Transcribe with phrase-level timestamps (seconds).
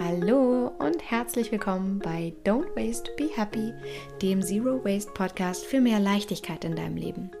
[0.00, 3.72] Hallo und herzlich willkommen bei Don't Waste, Be Happy,
[4.22, 7.32] dem Zero Waste Podcast für mehr Leichtigkeit in deinem Leben.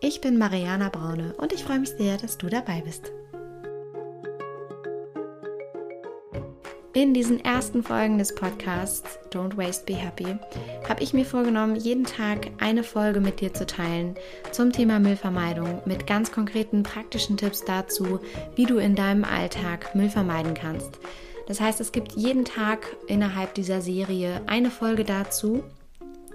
[0.00, 3.12] Ich bin Mariana Braune und ich freue mich sehr, dass du dabei bist.
[6.94, 10.36] In diesen ersten Folgen des Podcasts Don't Waste, Be Happy
[10.88, 14.16] habe ich mir vorgenommen, jeden Tag eine Folge mit dir zu teilen
[14.50, 18.18] zum Thema Müllvermeidung mit ganz konkreten praktischen Tipps dazu,
[18.56, 20.98] wie du in deinem Alltag Müll vermeiden kannst.
[21.50, 25.64] Das heißt, es gibt jeden Tag innerhalb dieser Serie eine Folge dazu.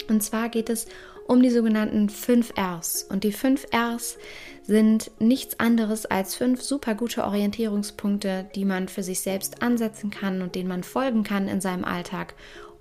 [0.09, 0.88] Und zwar geht es
[1.26, 3.03] um die sogenannten 5 Rs.
[3.03, 4.17] Und die 5 Rs
[4.63, 10.41] sind nichts anderes als fünf super gute Orientierungspunkte, die man für sich selbst ansetzen kann
[10.41, 12.34] und denen man folgen kann in seinem Alltag,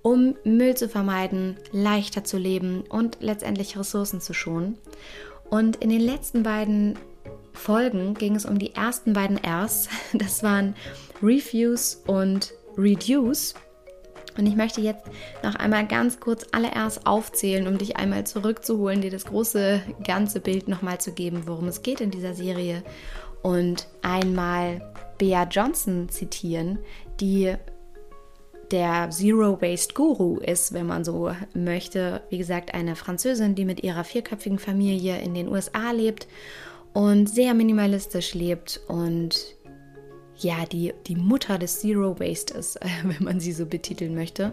[0.03, 4.77] um Müll zu vermeiden, leichter zu leben und letztendlich Ressourcen zu schonen.
[5.51, 6.99] Und in den letzten beiden
[7.55, 9.89] Folgen ging es um die ersten beiden Rs.
[10.13, 10.75] Das waren
[11.23, 13.55] Refuse und Reduce.
[14.37, 15.05] Und ich möchte jetzt
[15.45, 20.41] noch einmal ganz kurz alle Rs aufzählen, um dich einmal zurückzuholen, dir das große ganze
[20.41, 22.83] Bild nochmal zu geben, worum es geht in dieser Serie.
[23.43, 26.81] Und einmal Bea Johnson zitieren,
[27.21, 27.55] die
[28.73, 32.23] der Zero Waste Guru ist, wenn man so möchte.
[32.31, 36.27] Wie gesagt, eine Französin, die mit ihrer vierköpfigen Familie in den USA lebt
[36.95, 39.55] und sehr minimalistisch lebt und
[40.37, 44.53] ja, die, die Mutter des Zero Waste ist, wenn man sie so betiteln möchte.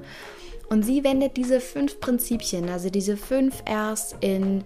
[0.70, 4.64] Und sie wendet diese fünf Prinzipien, also diese fünf Rs in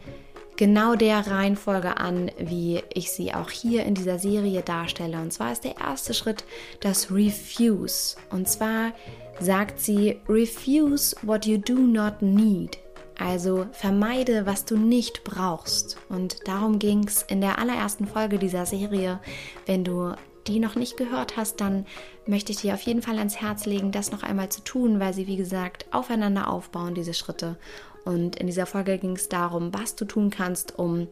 [0.56, 5.20] genau der Reihenfolge an, wie ich sie auch hier in dieser Serie darstelle.
[5.20, 6.44] Und zwar ist der erste Schritt
[6.80, 8.16] das Refuse.
[8.30, 8.94] Und zwar
[9.40, 12.78] sagt sie, refuse what you do not need.
[13.18, 15.98] Also vermeide, was du nicht brauchst.
[16.10, 19.20] Und darum ging es in der allerersten Folge dieser Serie.
[19.66, 20.14] Wenn du
[20.48, 21.86] die noch nicht gehört hast, dann
[22.28, 25.14] möchte ich dir auf jeden Fall ans Herz legen, das noch einmal zu tun, weil
[25.14, 27.58] sie, wie gesagt, aufeinander aufbauen, diese Schritte.
[28.04, 31.08] Und in dieser Folge ging es darum, was du tun kannst, um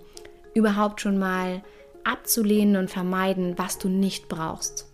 [0.53, 1.63] überhaupt schon mal
[2.03, 4.91] abzulehnen und vermeiden, was du nicht brauchst.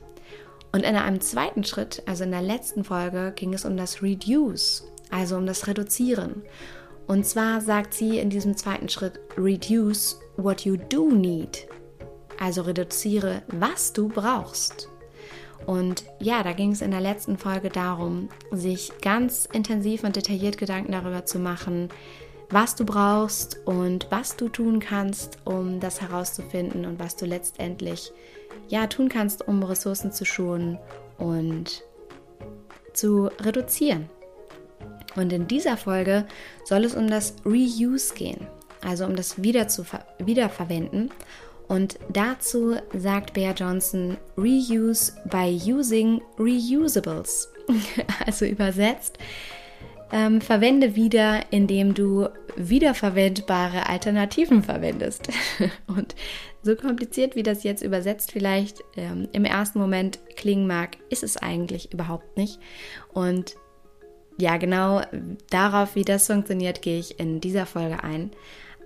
[0.72, 4.88] Und in einem zweiten Schritt, also in der letzten Folge, ging es um das Reduce,
[5.10, 6.44] also um das Reduzieren.
[7.10, 11.68] Und zwar sagt sie in diesem zweiten Schritt, reduce what you do need.
[12.40, 14.90] Also reduziere, was du brauchst.
[15.66, 20.60] Und ja, da ging es in der letzten Folge darum, sich ganz intensiv und detailliert
[20.60, 21.90] Gedanken darüber zu machen,
[22.52, 28.12] was du brauchst und was du tun kannst, um das herauszufinden und was du letztendlich
[28.68, 30.78] ja tun kannst, um Ressourcen zu schonen
[31.18, 31.82] und
[32.94, 34.12] zu reduzieren.
[35.16, 36.26] Und in dieser Folge
[36.66, 38.48] soll es um das Reuse gehen,
[38.82, 39.86] also um das Wieder zu
[40.20, 41.10] Wiederverwenden.
[41.68, 47.50] Und dazu sagt Bear Johnson Reuse by using Reusables.
[48.26, 49.20] also übersetzt,
[50.12, 55.30] ähm, verwende wieder, indem du wiederverwendbare Alternativen verwendest.
[55.88, 56.16] Und
[56.64, 61.38] so kompliziert, wie das jetzt übersetzt vielleicht ähm, im ersten Moment klingen mag, ist es
[61.38, 62.60] eigentlich überhaupt nicht.
[63.14, 63.56] Und
[64.40, 65.02] ja, genau
[65.50, 68.32] darauf, wie das funktioniert, gehe ich in dieser Folge ein.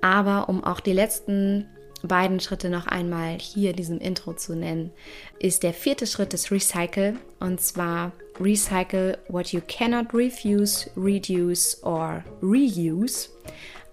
[0.01, 1.67] Aber um auch die letzten
[2.01, 4.91] beiden Schritte noch einmal hier in diesem Intro zu nennen,
[5.39, 7.15] ist der vierte Schritt das Recycle.
[7.39, 13.29] Und zwar Recycle what you cannot refuse, reduce or reuse.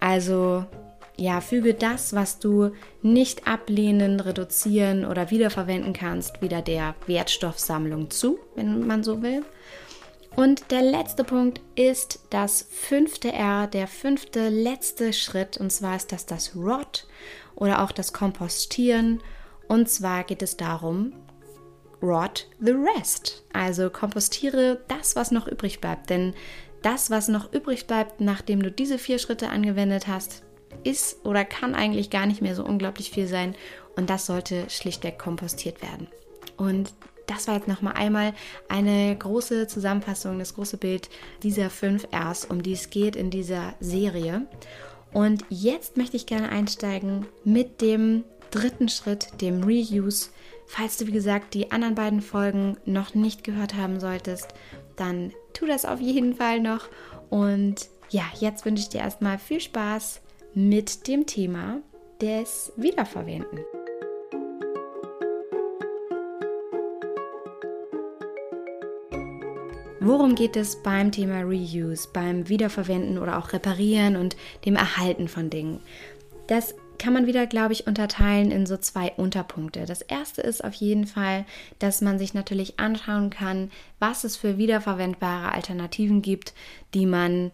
[0.00, 0.65] Also
[1.16, 2.70] ja, füge das, was du
[3.03, 9.43] nicht ablehnen, reduzieren oder wiederverwenden kannst, wieder der Wertstoffsammlung zu, wenn man so will.
[10.37, 15.57] Und der letzte Punkt ist das fünfte R, der fünfte letzte Schritt.
[15.57, 17.07] Und zwar ist das das Rot
[17.57, 19.23] oder auch das Kompostieren.
[19.69, 21.13] Und zwar geht es darum,
[22.03, 23.45] rot the rest.
[23.53, 26.11] Also kompostiere das, was noch übrig bleibt.
[26.11, 26.35] Denn
[26.83, 30.43] das, was noch übrig bleibt, nachdem du diese vier Schritte angewendet hast,
[30.85, 33.55] ist oder kann eigentlich gar nicht mehr so unglaublich viel sein.
[33.97, 36.09] Und das sollte schlichtweg kompostiert werden.
[36.57, 36.95] Und
[37.31, 38.35] das war jetzt nochmal einmal
[38.69, 41.09] eine große Zusammenfassung, das große Bild
[41.44, 44.47] dieser fünf Rs, um die es geht in dieser Serie.
[45.12, 50.31] Und jetzt möchte ich gerne einsteigen mit dem dritten Schritt, dem Reuse.
[50.67, 54.49] Falls du, wie gesagt, die anderen beiden Folgen noch nicht gehört haben solltest,
[54.97, 56.88] dann tu das auf jeden Fall noch.
[57.29, 60.21] Und ja, jetzt wünsche ich dir erstmal viel Spaß
[60.55, 61.81] mit dem Thema
[62.21, 63.61] des Wiederverwenden.
[70.02, 75.50] Worum geht es beim Thema Reuse, beim Wiederverwenden oder auch Reparieren und dem Erhalten von
[75.50, 75.81] Dingen?
[76.47, 79.85] Das kann man wieder, glaube ich, unterteilen in so zwei Unterpunkte.
[79.85, 81.44] Das erste ist auf jeden Fall,
[81.79, 86.55] dass man sich natürlich anschauen kann, was es für wiederverwendbare Alternativen gibt,
[86.94, 87.50] die man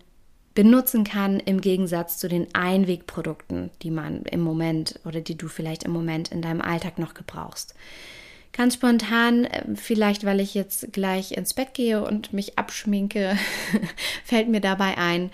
[0.54, 5.82] benutzen kann im Gegensatz zu den Einwegprodukten, die man im Moment oder die du vielleicht
[5.82, 7.74] im Moment in deinem Alltag noch gebrauchst.
[8.56, 13.36] Ganz spontan, äh, vielleicht weil ich jetzt gleich ins Bett gehe und mich abschminke,
[14.24, 15.30] fällt mir dabei ein,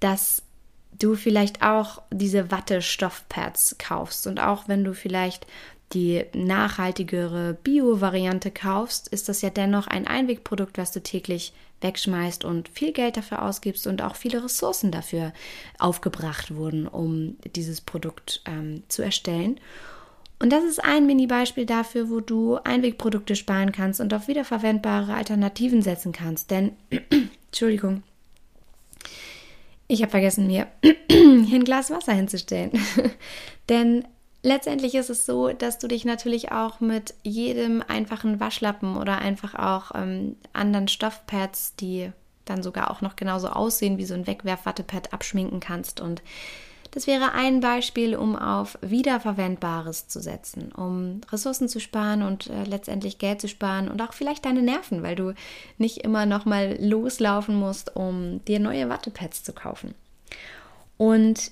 [0.00, 0.42] dass
[0.98, 5.46] du vielleicht auch diese Wattestoffpads kaufst und auch wenn du vielleicht
[5.92, 11.52] die nachhaltigere Bio-Variante kaufst, ist das ja dennoch ein Einwegprodukt, was du täglich
[11.82, 15.32] wegschmeißt und viel Geld dafür ausgibst und auch viele Ressourcen dafür
[15.78, 19.60] aufgebracht wurden, um dieses Produkt ähm, zu erstellen.
[20.42, 25.82] Und das ist ein Mini-Beispiel dafür, wo du Einwegprodukte sparen kannst und auf wiederverwendbare Alternativen
[25.82, 26.50] setzen kannst.
[26.50, 26.72] Denn,
[27.46, 28.02] Entschuldigung,
[29.86, 32.72] ich habe vergessen, mir hier ein Glas Wasser hinzustellen.
[33.68, 34.04] Denn
[34.42, 39.54] letztendlich ist es so, dass du dich natürlich auch mit jedem einfachen Waschlappen oder einfach
[39.54, 42.10] auch ähm, anderen Stoffpads, die
[42.46, 46.00] dann sogar auch noch genauso aussehen wie so ein Wegwerfwattepad, abschminken kannst.
[46.00, 46.20] Und
[46.92, 52.64] das wäre ein Beispiel, um auf Wiederverwendbares zu setzen, um Ressourcen zu sparen und äh,
[52.64, 55.32] letztendlich Geld zu sparen und auch vielleicht deine Nerven, weil du
[55.78, 59.94] nicht immer noch mal loslaufen musst, um dir neue Wattepads zu kaufen.
[60.98, 61.50] Und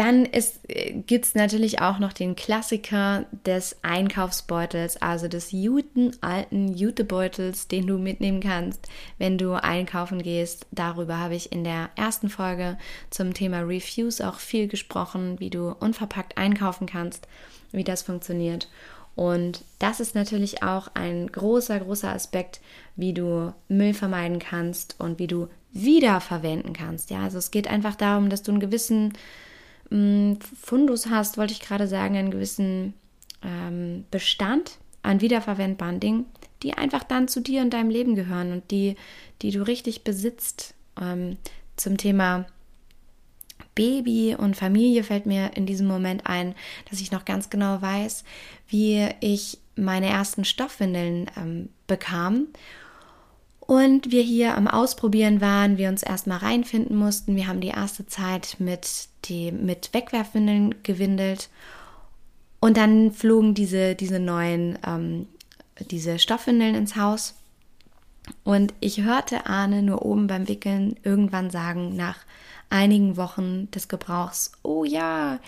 [0.00, 6.72] dann äh, gibt es natürlich auch noch den Klassiker des Einkaufsbeutels, also des guten alten
[6.72, 8.88] Jutebeutels, den du mitnehmen kannst,
[9.18, 10.66] wenn du einkaufen gehst.
[10.70, 12.78] Darüber habe ich in der ersten Folge
[13.10, 17.28] zum Thema Reviews auch viel gesprochen, wie du unverpackt einkaufen kannst,
[17.70, 18.70] wie das funktioniert.
[19.16, 22.62] Und das ist natürlich auch ein großer, großer Aspekt,
[22.96, 27.10] wie du Müll vermeiden kannst und wie du wiederverwenden kannst.
[27.10, 29.12] Ja, also es geht einfach darum, dass du einen gewissen
[29.90, 32.94] Mm, Fundus hast, wollte ich gerade sagen, einen gewissen
[33.42, 36.26] ähm, Bestand an wiederverwendbaren Dingen,
[36.62, 38.96] die einfach dann zu dir und deinem Leben gehören und die,
[39.42, 40.74] die du richtig besitzt.
[41.00, 41.36] Ähm,
[41.76, 42.46] zum Thema
[43.74, 46.54] Baby und Familie fällt mir in diesem Moment ein,
[46.90, 48.24] dass ich noch ganz genau weiß,
[48.68, 52.48] wie ich meine ersten Stoffwindeln ähm, bekam
[53.70, 57.36] und wir hier am Ausprobieren waren, wir uns erstmal reinfinden mussten.
[57.36, 61.50] Wir haben die erste Zeit mit, die, mit Wegwerfwindeln gewindelt.
[62.58, 65.28] Und dann flogen diese, diese neuen, ähm,
[65.88, 67.36] diese Stoffwindeln ins Haus.
[68.42, 72.18] Und ich hörte Arne nur oben beim Wickeln irgendwann sagen, nach
[72.70, 75.38] einigen Wochen des Gebrauchs, oh ja,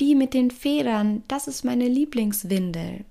[0.00, 3.04] die mit den Federn, das ist meine Lieblingswindel.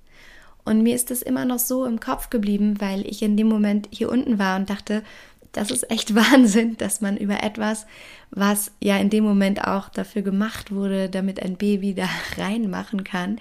[0.65, 3.87] Und mir ist das immer noch so im Kopf geblieben, weil ich in dem Moment
[3.91, 5.03] hier unten war und dachte,
[5.51, 7.85] das ist echt Wahnsinn, dass man über etwas,
[8.31, 13.39] was ja in dem Moment auch dafür gemacht wurde, damit ein Baby da reinmachen kann,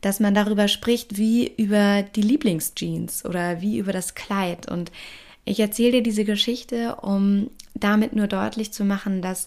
[0.00, 4.68] dass man darüber spricht wie über die Lieblingsjeans oder wie über das Kleid.
[4.68, 4.90] Und
[5.44, 9.46] ich erzähle dir diese Geschichte, um damit nur deutlich zu machen, dass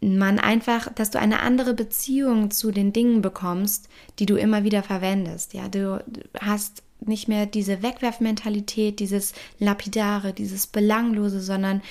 [0.00, 4.82] man einfach, dass du eine andere Beziehung zu den Dingen bekommst, die du immer wieder
[4.82, 5.54] verwendest.
[5.54, 6.04] Ja, du
[6.40, 11.82] hast nicht mehr diese Wegwerfmentalität, dieses Lapidare, dieses Belanglose, sondern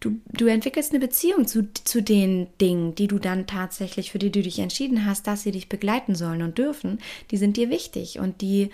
[0.00, 4.30] du, du entwickelst eine Beziehung zu, zu den Dingen, die du dann tatsächlich, für die
[4.30, 6.98] du dich entschieden hast, dass sie dich begleiten sollen und dürfen.
[7.30, 8.70] Die sind dir wichtig und die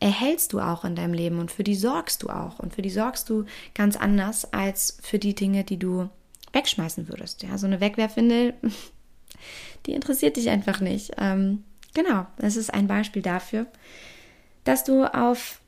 [0.00, 2.58] erhältst du auch in deinem Leben und für die sorgst du auch.
[2.60, 3.44] Und für die sorgst du
[3.74, 6.08] ganz anders als für die Dinge, die du
[6.52, 7.42] wegschmeißen würdest.
[7.42, 8.54] Ja, so eine Wegwerfwindel,
[9.86, 11.12] die interessiert dich einfach nicht.
[11.18, 11.64] Ähm,
[11.94, 13.66] genau, das ist ein Beispiel dafür,
[14.64, 15.60] dass du auf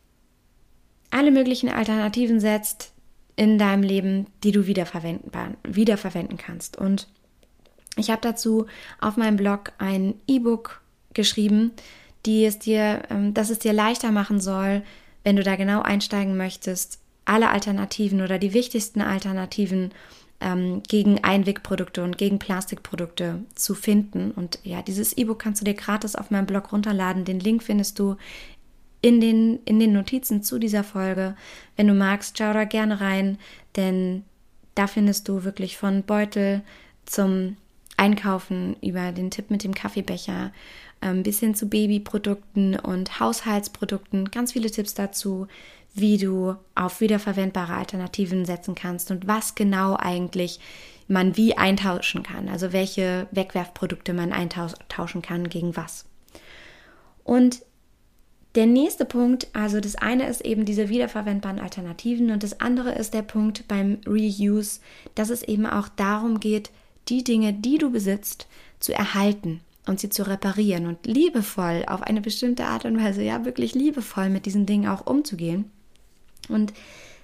[1.10, 2.92] alle möglichen Alternativen setzt
[3.37, 6.76] in deinem Leben, die du wiederverwenden, kannst.
[6.76, 7.08] Und
[7.96, 8.66] ich habe dazu
[9.00, 10.82] auf meinem Blog ein E-Book
[11.14, 11.72] geschrieben,
[12.26, 14.82] die es dir, ähm, dass es dir leichter machen soll,
[15.25, 19.92] wenn du da genau einsteigen möchtest, alle Alternativen oder die wichtigsten Alternativen
[20.40, 24.30] ähm, gegen Einwegprodukte und gegen Plastikprodukte zu finden.
[24.30, 27.25] Und ja, dieses E-Book kannst du dir gratis auf meinem Blog runterladen.
[27.25, 28.16] Den Link findest du
[29.02, 31.37] in den, in den Notizen zu dieser Folge.
[31.76, 33.38] Wenn du magst, schau da gerne rein,
[33.76, 34.25] denn
[34.75, 36.62] da findest du wirklich von Beutel
[37.06, 37.56] zum
[37.97, 40.52] Einkaufen über den Tipp mit dem Kaffeebecher
[41.02, 45.47] ähm, bis hin zu Babyprodukten und Haushaltsprodukten ganz viele Tipps dazu,
[45.94, 50.61] wie du auf wiederverwendbare Alternativen setzen kannst und was genau eigentlich
[51.09, 56.06] man wie eintauschen kann, also welche Wegwerfprodukte man eintauschen kann gegen was.
[57.25, 57.62] Und
[58.54, 63.14] der nächste Punkt, also das eine ist eben diese wiederverwendbaren Alternativen und das andere ist
[63.14, 64.80] der Punkt beim Reuse,
[65.14, 66.70] dass es eben auch darum geht,
[67.09, 68.47] die Dinge, die du besitzt,
[68.78, 69.61] zu erhalten.
[69.87, 74.28] und sie zu reparieren und liebevoll auf eine bestimmte Art und Weise, ja, wirklich liebevoll
[74.28, 75.70] mit diesen Dingen auch umzugehen.
[76.50, 76.73] Und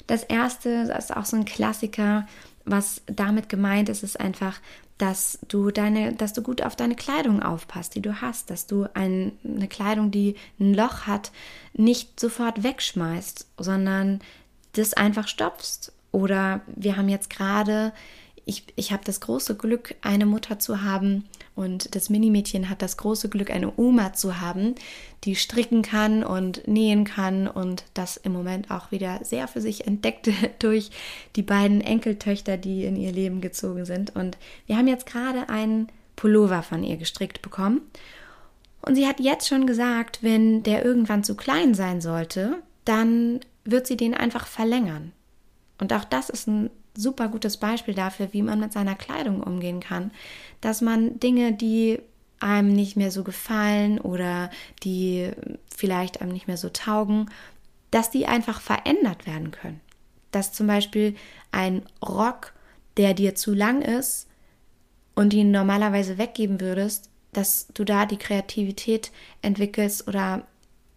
[0.06, 2.26] das erste, das ist auch so ein Klassiker,
[2.64, 4.60] was damit gemeint ist, ist einfach,
[4.98, 8.86] dass du deine, dass du gut auf deine Kleidung aufpasst, die du hast, dass du
[8.94, 11.32] ein, eine Kleidung, die ein Loch hat,
[11.74, 14.20] nicht sofort wegschmeißt, sondern
[14.72, 15.92] das einfach stopfst.
[16.12, 17.92] Oder wir haben jetzt gerade
[18.48, 21.24] ich, ich habe das große Glück, eine Mutter zu haben
[21.56, 24.76] und das Minimädchen hat das große Glück, eine Oma zu haben,
[25.24, 29.88] die stricken kann und nähen kann und das im Moment auch wieder sehr für sich
[29.88, 30.90] entdeckte durch
[31.34, 34.14] die beiden Enkeltöchter, die in ihr Leben gezogen sind.
[34.14, 37.80] Und wir haben jetzt gerade einen Pullover von ihr gestrickt bekommen.
[38.80, 43.88] Und sie hat jetzt schon gesagt, wenn der irgendwann zu klein sein sollte, dann wird
[43.88, 45.10] sie den einfach verlängern.
[45.78, 49.80] Und auch das ist ein super gutes Beispiel dafür, wie man mit seiner Kleidung umgehen
[49.80, 50.10] kann.
[50.60, 52.00] Dass man Dinge, die
[52.40, 54.50] einem nicht mehr so gefallen oder
[54.82, 55.30] die
[55.74, 57.30] vielleicht einem nicht mehr so taugen,
[57.90, 59.80] dass die einfach verändert werden können.
[60.30, 61.16] Dass zum Beispiel
[61.52, 62.52] ein Rock,
[62.96, 64.26] der dir zu lang ist
[65.14, 69.12] und ihn normalerweise weggeben würdest, dass du da die Kreativität
[69.42, 70.46] entwickelst oder,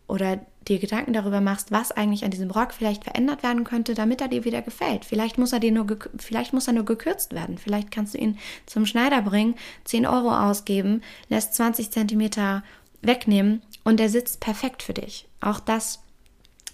[0.07, 4.21] oder dir Gedanken darüber machst, was eigentlich an diesem Rock vielleicht verändert werden könnte, damit
[4.21, 5.05] er dir wieder gefällt.
[5.05, 5.87] Vielleicht muss er dir nur,
[6.17, 7.57] vielleicht muss er nur gekürzt werden.
[7.57, 12.63] Vielleicht kannst du ihn zum Schneider bringen, 10 Euro ausgeben, lässt 20 Zentimeter
[13.01, 15.27] wegnehmen und er sitzt perfekt für dich.
[15.41, 15.99] Auch das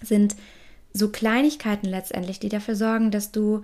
[0.02, 0.36] sind
[0.92, 3.62] so Kleinigkeiten letztendlich, die dafür sorgen, dass du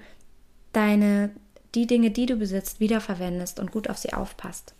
[0.72, 1.30] deine,
[1.74, 4.74] die Dinge, die du besitzt, wiederverwendest und gut auf sie aufpasst.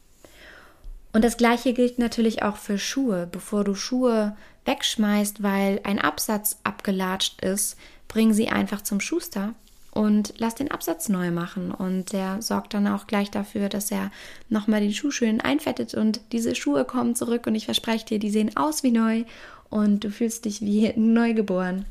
[1.13, 3.29] Und das gleiche gilt natürlich auch für Schuhe.
[3.31, 7.77] Bevor du Schuhe wegschmeißt, weil ein Absatz abgelatscht ist,
[8.09, 9.55] bring sie einfach zum Schuster
[9.91, 11.71] und lass den Absatz neu machen.
[11.71, 14.11] Und der sorgt dann auch gleich dafür, dass er
[14.49, 18.31] nochmal die Schuhe schön einfettet und diese Schuhe kommen zurück und ich verspreche dir, die
[18.31, 19.25] sehen aus wie neu
[19.69, 21.85] und du fühlst dich wie neugeboren.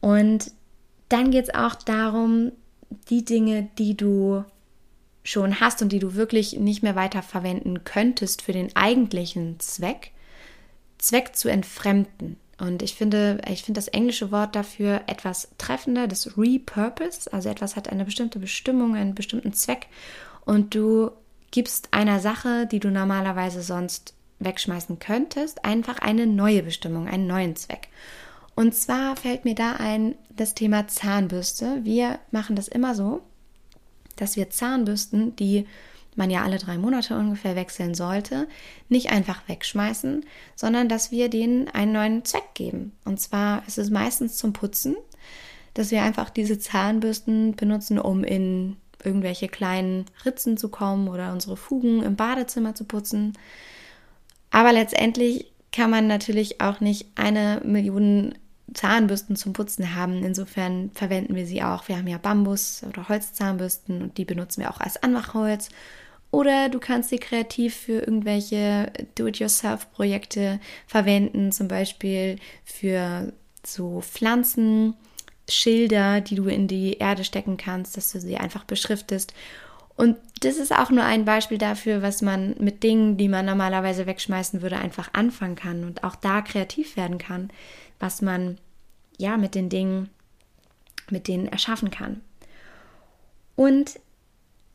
[0.00, 0.50] Und
[1.08, 2.50] dann geht es auch darum,
[3.08, 4.44] die Dinge, die du
[5.26, 10.12] schon hast und die du wirklich nicht mehr weiter verwenden könntest für den eigentlichen Zweck,
[10.98, 12.36] Zweck zu entfremden.
[12.58, 17.30] Und ich finde, ich finde das englische Wort dafür etwas treffender, das Repurpose.
[17.32, 19.88] Also etwas hat eine bestimmte Bestimmung, einen bestimmten Zweck.
[20.44, 21.10] Und du
[21.50, 27.56] gibst einer Sache, die du normalerweise sonst wegschmeißen könntest, einfach eine neue Bestimmung, einen neuen
[27.56, 27.88] Zweck.
[28.54, 31.80] Und zwar fällt mir da ein das Thema Zahnbürste.
[31.82, 33.22] Wir machen das immer so,
[34.16, 35.66] dass wir Zahnbürsten, die
[36.16, 38.48] man ja alle drei Monate ungefähr wechseln sollte,
[38.88, 42.92] nicht einfach wegschmeißen, sondern dass wir denen einen neuen Zweck geben.
[43.04, 44.96] Und zwar ist es meistens zum Putzen,
[45.74, 51.56] dass wir einfach diese Zahnbürsten benutzen, um in irgendwelche kleinen Ritzen zu kommen oder unsere
[51.56, 53.34] Fugen im Badezimmer zu putzen.
[54.50, 58.34] Aber letztendlich kann man natürlich auch nicht eine Million
[58.74, 60.24] Zahnbürsten zum Putzen haben.
[60.24, 61.88] Insofern verwenden wir sie auch.
[61.88, 65.68] Wir haben ja Bambus- oder Holzzahnbürsten und die benutzen wir auch als Anmachholz.
[66.30, 73.32] Oder du kannst sie kreativ für irgendwelche Do-it-yourself-Projekte verwenden, zum Beispiel für
[73.64, 79.32] so Pflanzenschilder, die du in die Erde stecken kannst, dass du sie einfach beschriftest.
[79.96, 84.06] Und das ist auch nur ein Beispiel dafür, was man mit Dingen, die man normalerweise
[84.06, 87.48] wegschmeißen würde, einfach anfangen kann und auch da kreativ werden kann,
[87.98, 88.58] was man
[89.18, 90.10] ja mit den Dingen,
[91.10, 92.20] mit denen erschaffen kann.
[93.54, 93.98] Und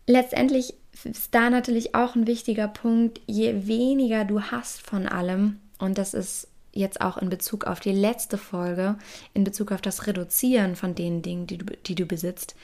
[0.07, 0.73] letztendlich
[1.03, 6.13] ist da natürlich auch ein wichtiger Punkt, je weniger du hast von allem, und das
[6.13, 8.97] ist jetzt auch in Bezug auf die letzte Folge,
[9.33, 12.55] in Bezug auf das Reduzieren von den Dingen, die du, die du besitzt,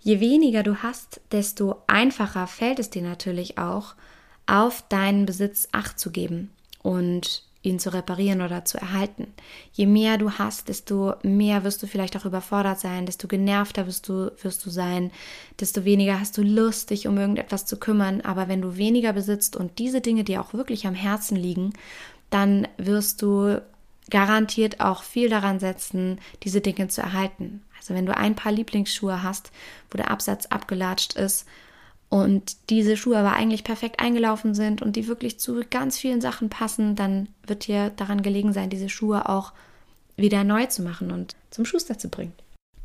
[0.00, 3.94] je weniger du hast, desto einfacher fällt es dir natürlich auch,
[4.46, 6.50] auf deinen Besitz Acht zu geben
[6.82, 9.32] und ihn zu reparieren oder zu erhalten.
[9.72, 14.08] Je mehr du hast, desto mehr wirst du vielleicht auch überfordert sein, desto genervter wirst
[14.08, 15.10] du, wirst du sein,
[15.58, 18.20] desto weniger hast du Lust, dich um irgendetwas zu kümmern.
[18.20, 21.72] Aber wenn du weniger besitzt und diese Dinge dir auch wirklich am Herzen liegen,
[22.30, 23.62] dann wirst du
[24.10, 27.62] garantiert auch viel daran setzen, diese Dinge zu erhalten.
[27.78, 29.50] Also wenn du ein paar Lieblingsschuhe hast,
[29.90, 31.46] wo der Absatz abgelatscht ist
[32.08, 36.48] und diese Schuhe aber eigentlich perfekt eingelaufen sind und die wirklich zu ganz vielen Sachen
[36.48, 39.52] passen, dann wird dir daran gelegen sein, diese Schuhe auch
[40.16, 42.32] wieder neu zu machen und zum Schuster zu bringen.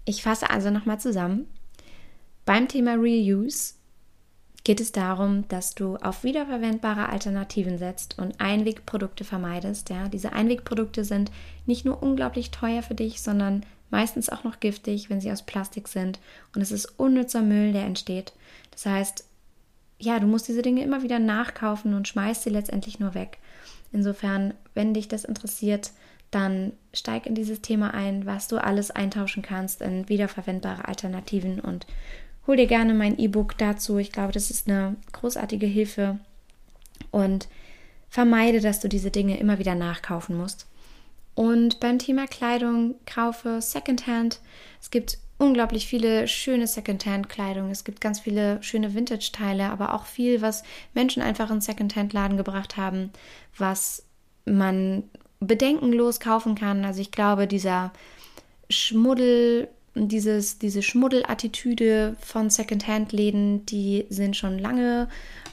[0.05, 1.47] Ich fasse also nochmal zusammen.
[2.45, 3.75] Beim Thema Reuse
[4.63, 9.89] geht es darum, dass du auf wiederverwendbare Alternativen setzt und Einwegprodukte vermeidest.
[9.89, 11.31] Ja, diese Einwegprodukte sind
[11.65, 15.87] nicht nur unglaublich teuer für dich, sondern meistens auch noch giftig, wenn sie aus Plastik
[15.87, 16.19] sind.
[16.55, 18.33] Und es ist unnützer Müll, der entsteht.
[18.71, 19.25] Das heißt,
[19.99, 23.39] ja, du musst diese Dinge immer wieder nachkaufen und schmeißt sie letztendlich nur weg.
[23.91, 25.91] Insofern, wenn dich das interessiert,
[26.31, 31.87] dann steig in dieses Thema ein, was du alles eintauschen kannst in wiederverwendbare Alternativen und
[32.47, 33.97] hol dir gerne mein E-Book dazu.
[33.97, 36.19] Ich glaube, das ist eine großartige Hilfe
[37.11, 37.47] und
[38.09, 40.67] vermeide, dass du diese Dinge immer wieder nachkaufen musst.
[41.35, 44.39] Und beim Thema Kleidung kaufe Secondhand.
[44.81, 47.71] Es gibt unglaublich viele schöne Secondhand-Kleidung.
[47.71, 52.77] Es gibt ganz viele schöne Vintage-Teile, aber auch viel, was Menschen einfach in Secondhand-Laden gebracht
[52.77, 53.11] haben,
[53.57, 54.03] was
[54.45, 55.03] man
[55.39, 56.83] bedenkenlos kaufen kann.
[56.83, 57.93] Also ich glaube, dieser
[58.69, 65.07] Schmuddel, dieses, diese Schmuddelattitüde von Secondhand-Läden, die sind schon lange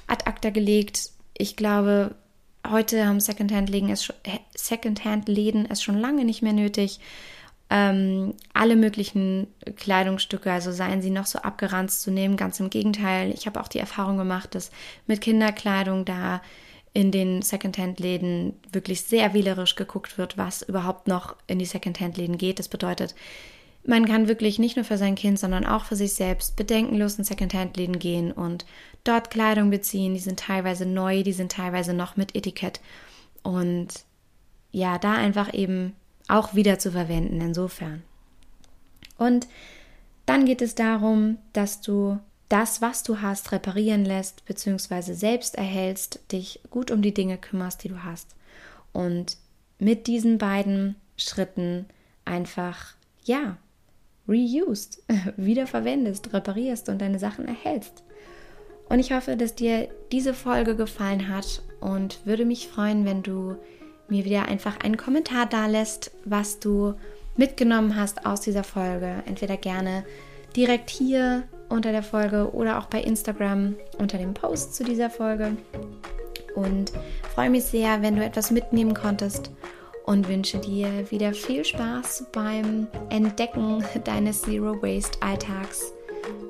[0.09, 1.11] ad acta gelegt.
[1.39, 2.17] Ich glaube,
[2.69, 4.13] heute haben Secondhand-Läden es,
[4.57, 6.99] Secondhand es schon lange nicht mehr nötig,
[7.69, 12.37] ähm, alle möglichen Kleidungsstücke, also seien sie noch so abgeranzt zu nehmen.
[12.37, 14.71] Ganz im Gegenteil, ich habe auch die Erfahrung gemacht, dass
[15.07, 16.43] mit Kinderkleidung da
[16.93, 22.59] in den Secondhand-Läden wirklich sehr wählerisch geguckt wird, was überhaupt noch in die Secondhand-Läden geht.
[22.59, 23.15] Das bedeutet,
[23.85, 27.25] man kann wirklich nicht nur für sein Kind, sondern auch für sich selbst bedenkenlos in
[27.25, 28.65] Secondhand-Läden gehen und
[29.05, 30.15] dort Kleidung beziehen.
[30.15, 32.81] Die sind teilweise neu, die sind teilweise noch mit Etikett.
[33.43, 33.89] Und
[34.73, 35.95] ja, da einfach eben
[36.29, 38.03] auch wieder zu verwenden, insofern.
[39.19, 39.47] Und
[40.27, 42.19] dann geht es darum, dass du
[42.49, 47.83] das, was du hast, reparieren lässt, beziehungsweise selbst erhältst, dich gut um die Dinge kümmerst,
[47.83, 48.35] die du hast.
[48.93, 49.37] Und
[49.79, 51.87] mit diesen beiden Schritten
[52.25, 53.57] einfach, ja,
[54.29, 55.03] reused,
[55.37, 58.03] wiederverwendest, reparierst und deine Sachen erhältst.
[58.89, 63.57] Und ich hoffe, dass dir diese Folge gefallen hat und würde mich freuen, wenn du
[64.09, 66.95] mir wieder einfach einen Kommentar da lässt, was du
[67.37, 69.23] mitgenommen hast aus dieser Folge.
[69.27, 70.05] Entweder gerne
[70.55, 75.57] direkt hier unter der Folge oder auch bei Instagram unter dem Post zu dieser Folge.
[76.55, 76.93] Und
[77.35, 79.51] freue mich sehr, wenn du etwas mitnehmen konntest
[80.07, 85.93] und wünsche dir wieder viel Spaß beim Entdecken deines Zero Waste Alltags.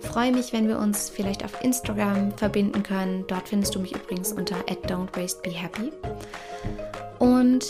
[0.03, 3.25] Freue mich, wenn wir uns vielleicht auf Instagram verbinden können.
[3.27, 5.91] Dort findest du mich übrigens unter @don'twastebehappy.
[7.19, 7.65] Und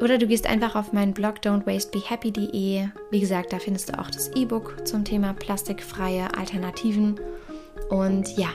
[0.00, 2.88] oder du gehst einfach auf meinen Blog don'twastebehappy.de.
[3.10, 7.20] Wie gesagt, da findest du auch das E-Book zum Thema plastikfreie Alternativen.
[7.90, 8.48] Und ja,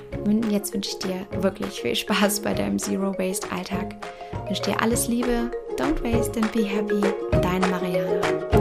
[0.50, 3.96] jetzt wünsche ich dir wirklich viel Spaß bei deinem Zero Waste Alltag.
[4.46, 7.02] Ich wünsche dir alles Liebe, don't waste and be happy.
[7.42, 8.55] Deine Mariana.